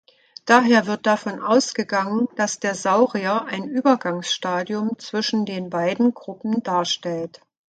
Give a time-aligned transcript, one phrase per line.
[0.45, 7.39] Daher wird davon ausgegangen, dass der Saurier ein Übergangsstadium zwischen den beiden Gruppen darstellt.